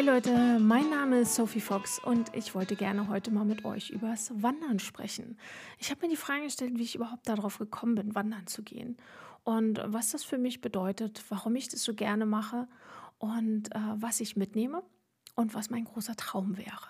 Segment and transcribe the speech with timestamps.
[0.00, 3.90] Hi Leute, mein Name ist Sophie Fox und ich wollte gerne heute mal mit euch
[3.90, 5.36] übers Wandern sprechen.
[5.76, 8.96] Ich habe mir die Frage gestellt, wie ich überhaupt darauf gekommen bin, wandern zu gehen
[9.44, 12.66] und was das für mich bedeutet, warum ich das so gerne mache
[13.18, 14.82] und äh, was ich mitnehme
[15.34, 16.88] und was mein großer Traum wäre.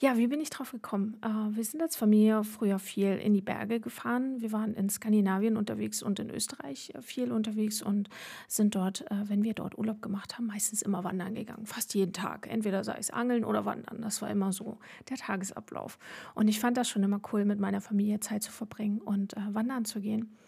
[0.00, 1.16] Ja, wie bin ich drauf gekommen?
[1.22, 4.40] Äh, wir sind als Familie früher viel in die Berge gefahren.
[4.40, 8.08] Wir waren in Skandinavien unterwegs und in Österreich äh, viel unterwegs und
[8.46, 11.66] sind dort, äh, wenn wir dort Urlaub gemacht haben, meistens immer wandern gegangen.
[11.66, 12.46] Fast jeden Tag.
[12.48, 14.00] Entweder sei es Angeln oder Wandern.
[14.00, 14.78] Das war immer so
[15.10, 15.98] der Tagesablauf.
[16.36, 19.40] Und ich fand das schon immer cool, mit meiner Familie Zeit zu verbringen und äh,
[19.52, 20.38] wandern zu gehen.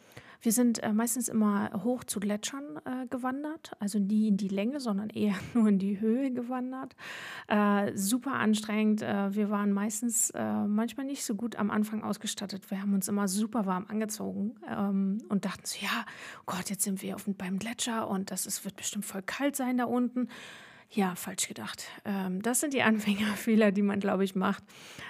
[0.42, 4.80] Wir sind äh, meistens immer hoch zu Gletschern äh, gewandert, also nie in die Länge,
[4.80, 6.96] sondern eher nur in die Höhe gewandert.
[7.48, 9.02] Äh, super anstrengend.
[9.02, 12.70] Äh, wir waren meistens äh, manchmal nicht so gut am Anfang ausgestattet.
[12.70, 16.04] Wir haben uns immer super warm angezogen ähm, und dachten so, ja,
[16.40, 19.56] oh Gott, jetzt sind wir auf, beim Gletscher und das ist, wird bestimmt voll kalt
[19.56, 20.28] sein da unten.
[20.92, 21.84] Ja, falsch gedacht.
[22.04, 24.64] Ähm, das sind die Anfängerfehler, die man, glaube ich, macht,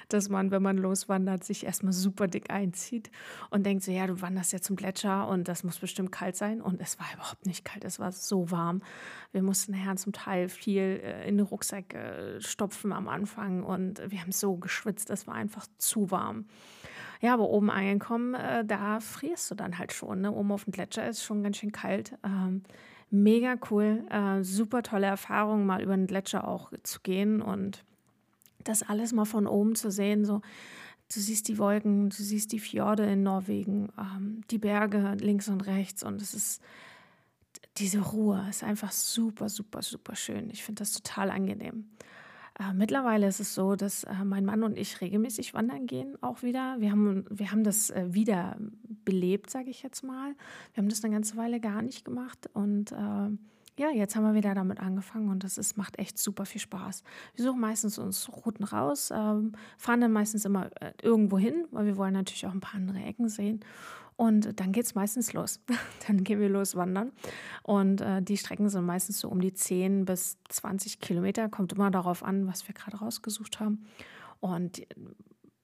[0.08, 3.10] dass man, wenn man loswandert, sich erstmal super dick einzieht
[3.48, 6.60] und denkt so, ja, du wanderst ja zum Gletscher und das muss bestimmt kalt sein.
[6.60, 8.82] Und es war überhaupt nicht kalt, es war so warm.
[9.32, 14.02] Wir mussten nachher zum Teil viel äh, in den Rucksack äh, stopfen am Anfang und
[14.06, 16.44] wir haben so geschwitzt, es war einfach zu warm.
[17.22, 20.22] Ja, aber oben angekommen, äh, da frierst du dann halt schon.
[20.22, 20.32] Ne?
[20.32, 22.18] Oben auf dem Gletscher ist schon ganz schön kalt.
[22.22, 22.62] Ähm,
[23.10, 27.84] mega cool, äh, super tolle Erfahrung, mal über den Gletscher auch zu gehen und
[28.64, 30.24] das alles mal von oben zu sehen.
[30.24, 30.42] So,
[31.12, 35.66] du siehst die Wolken, du siehst die Fjorde in Norwegen, ähm, die Berge links und
[35.66, 36.62] rechts und es ist
[37.76, 40.50] diese Ruhe ist einfach super, super, super schön.
[40.50, 41.86] Ich finde das total angenehm.
[42.58, 46.42] Äh, mittlerweile ist es so, dass äh, mein Mann und ich regelmäßig wandern gehen, auch
[46.42, 46.76] wieder.
[46.78, 48.56] Wir haben, wir haben das äh, wieder
[49.10, 50.34] belebt, sage ich jetzt mal.
[50.72, 53.30] Wir haben das eine ganze Weile gar nicht gemacht und äh,
[53.78, 57.02] ja, jetzt haben wir wieder damit angefangen und das ist, macht echt super viel Spaß.
[57.34, 61.86] Wir suchen meistens uns Routen raus, ähm, fahren dann meistens immer äh, irgendwo hin, weil
[61.86, 63.60] wir wollen natürlich auch ein paar andere Ecken sehen.
[64.16, 65.60] Und dann geht es meistens los.
[66.06, 67.10] dann gehen wir los wandern.
[67.62, 71.48] Und äh, die Strecken sind meistens so um die 10 bis 20 Kilometer.
[71.48, 73.86] Kommt immer darauf an, was wir gerade rausgesucht haben.
[74.40, 74.82] Und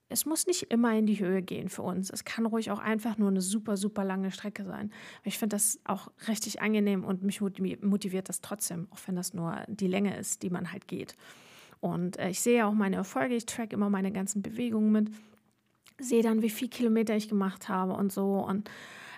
[0.09, 2.09] es muss nicht immer in die Höhe gehen für uns.
[2.09, 4.91] Es kann ruhig auch einfach nur eine super, super lange Strecke sein.
[5.23, 9.63] Ich finde das auch richtig angenehm und mich motiviert das trotzdem, auch wenn das nur
[9.67, 11.15] die Länge ist, die man halt geht.
[11.79, 15.11] Und äh, ich sehe auch meine Erfolge, ich track immer meine ganzen Bewegungen mit
[15.99, 18.39] sehe dann, wie viele Kilometer ich gemacht habe und so.
[18.39, 18.69] Und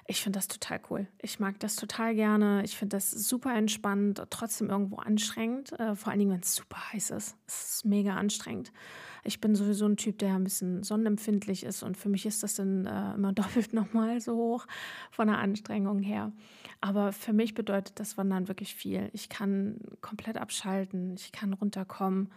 [0.07, 1.07] ich finde das total cool.
[1.21, 2.63] Ich mag das total gerne.
[2.63, 5.77] Ich finde das super entspannt, trotzdem irgendwo anstrengend.
[5.79, 7.35] Äh, vor allen Dingen, wenn es super heiß ist.
[7.47, 8.71] Es ist mega anstrengend.
[9.23, 12.55] Ich bin sowieso ein Typ, der ein bisschen sonnenempfindlich ist und für mich ist das
[12.55, 14.65] dann äh, immer doppelt nochmal so hoch
[15.11, 16.31] von der Anstrengung her.
[16.81, 19.09] Aber für mich bedeutet das Wandern wirklich viel.
[19.13, 22.29] Ich kann komplett abschalten, ich kann runterkommen.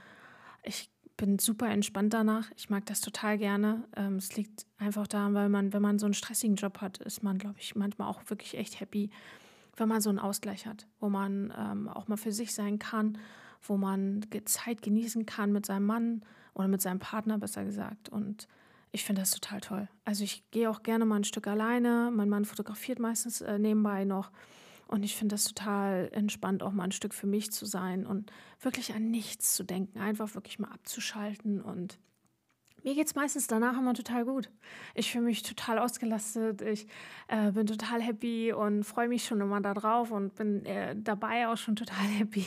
[0.65, 2.51] Ich bin super entspannt danach.
[2.57, 3.85] Ich mag das total gerne.
[3.97, 7.23] Ähm, es liegt einfach daran, weil man, wenn man so einen stressigen Job hat, ist
[7.23, 9.11] man, glaube ich, manchmal auch wirklich echt happy,
[9.77, 13.19] wenn man so einen Ausgleich hat, wo man ähm, auch mal für sich sein kann,
[13.63, 16.23] wo man Zeit genießen kann mit seinem Mann
[16.55, 18.09] oder mit seinem Partner, besser gesagt.
[18.09, 18.49] Und
[18.91, 19.89] ich finde das total toll.
[20.05, 22.11] Also ich gehe auch gerne mal ein Stück alleine.
[22.15, 24.31] Mein Mann fotografiert meistens äh, nebenbei noch.
[24.87, 28.31] Und ich finde das total entspannt, auch mal ein Stück für mich zu sein und
[28.61, 31.63] wirklich an nichts zu denken, einfach wirklich mal abzuschalten.
[31.63, 31.99] Und
[32.85, 34.51] mir geht es meistens danach immer total gut.
[34.95, 36.87] Ich fühle mich total ausgelastet, ich
[37.29, 41.57] äh, bin total happy und freue mich schon immer darauf und bin äh, dabei auch
[41.57, 42.45] schon total happy.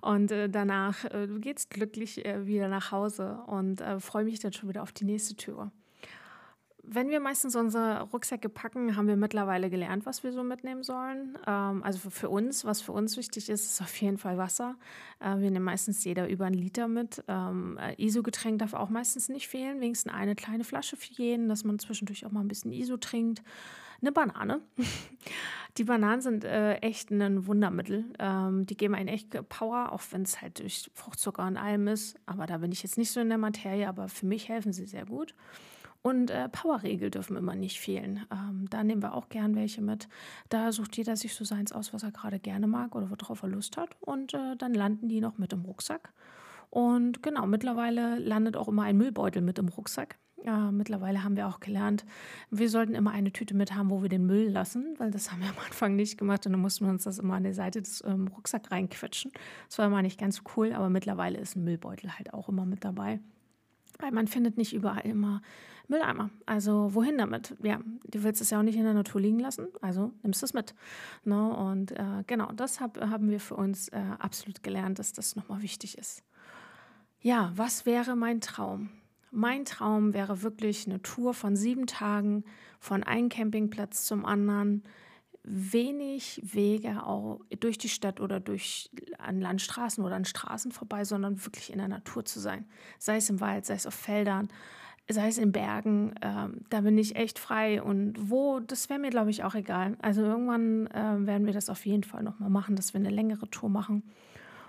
[0.00, 4.40] Und äh, danach äh, geht es glücklich äh, wieder nach Hause und äh, freue mich
[4.40, 5.70] dann schon wieder auf die nächste Tür
[6.86, 11.38] wenn wir meistens unsere Rucksäcke packen, haben wir mittlerweile gelernt, was wir so mitnehmen sollen.
[11.46, 14.76] Ähm, also für uns, was für uns wichtig ist, ist auf jeden Fall Wasser.
[15.20, 17.22] Äh, wir nehmen meistens jeder über einen Liter mit.
[17.28, 21.64] Ähm, äh, ISO-Getränk darf auch meistens nicht fehlen, wenigstens eine kleine Flasche für jeden, dass
[21.64, 23.42] man zwischendurch auch mal ein bisschen ISO trinkt.
[24.00, 24.60] Eine Banane.
[25.76, 28.04] Die Bananen sind äh, echt ein Wundermittel.
[28.20, 32.16] Ähm, die geben einen echt Power, auch wenn es halt durch Fruchtzucker und allem ist.
[32.26, 34.86] Aber da bin ich jetzt nicht so in der Materie, aber für mich helfen sie
[34.86, 35.34] sehr gut.
[36.06, 38.26] Und äh, Powerregel dürfen immer nicht fehlen.
[38.30, 40.06] Ähm, da nehmen wir auch gern welche mit.
[40.50, 43.48] Da sucht jeder sich so seins aus, was er gerade gerne mag oder worauf er
[43.48, 43.96] Lust hat.
[44.00, 46.12] Und äh, dann landen die noch mit im Rucksack.
[46.68, 50.18] Und genau, mittlerweile landet auch immer ein Müllbeutel mit im Rucksack.
[50.44, 52.04] Ja, mittlerweile haben wir auch gelernt,
[52.50, 55.40] wir sollten immer eine Tüte mit haben, wo wir den Müll lassen, weil das haben
[55.40, 57.80] wir am Anfang nicht gemacht und dann mussten wir uns das immer an der Seite
[57.80, 59.32] des ähm, Rucksack reinquetschen.
[59.68, 62.84] Das war immer nicht ganz cool, aber mittlerweile ist ein Müllbeutel halt auch immer mit
[62.84, 63.20] dabei.
[64.04, 65.40] Weil man findet nicht überall immer
[65.88, 66.28] Mülleimer.
[66.44, 67.56] Also wohin damit?
[67.62, 67.80] Ja,
[68.10, 70.74] du willst es ja auch nicht in der Natur liegen lassen, also nimmst es mit.
[71.24, 71.56] Ne?
[71.56, 75.62] Und äh, genau, das hab, haben wir für uns äh, absolut gelernt, dass das nochmal
[75.62, 76.22] wichtig ist.
[77.20, 78.90] Ja, was wäre mein Traum?
[79.30, 82.44] Mein Traum wäre wirklich eine Tour von sieben Tagen
[82.78, 84.82] von einem Campingplatz zum anderen.
[85.44, 91.44] Wenig Wege auch durch die Stadt oder durch an Landstraßen oder an Straßen vorbei, sondern
[91.44, 92.66] wirklich in der Natur zu sein.
[92.98, 94.48] Sei es im Wald, sei es auf Feldern,
[95.08, 99.10] sei es in Bergen, ähm, da bin ich echt frei und wo, das wäre mir,
[99.10, 99.98] glaube ich, auch egal.
[100.00, 103.48] Also irgendwann äh, werden wir das auf jeden Fall nochmal machen, dass wir eine längere
[103.50, 104.02] Tour machen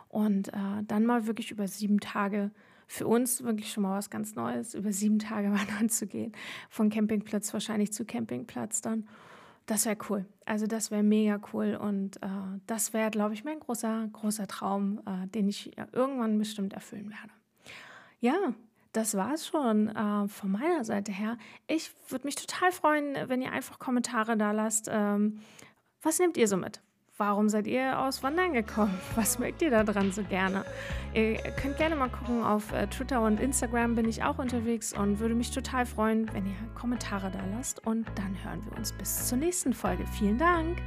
[0.10, 2.51] und äh, dann mal wirklich über sieben Tage
[2.88, 6.33] für uns wirklich schon mal was ganz Neues, über sieben Tage wandern zu gehen,
[6.69, 9.07] von Campingplatz wahrscheinlich zu Campingplatz dann.
[9.65, 10.25] Das wäre cool.
[10.45, 12.27] Also das wäre mega cool und äh,
[12.67, 17.33] das wäre, glaube ich, mein großer, großer Traum, äh, den ich irgendwann bestimmt erfüllen werde.
[18.19, 18.53] Ja,
[18.91, 21.38] das war es schon äh, von meiner Seite her.
[21.67, 24.88] Ich würde mich total freuen, wenn ihr einfach Kommentare da lasst.
[24.91, 25.39] Ähm,
[26.01, 26.81] was nehmt ihr so mit?
[27.17, 29.00] Warum seid ihr aus Wandern gekommen?
[29.15, 30.65] Was mögt ihr da dran so gerne?
[31.13, 35.19] Ihr könnt gerne mal gucken, auf äh, Twitter und Instagram bin ich auch unterwegs und
[35.19, 37.85] würde mich total freuen, wenn ihr Kommentare da lasst.
[37.88, 40.06] Und dann hören wir uns bis zur nächsten Folge.
[40.07, 40.81] Vielen Dank!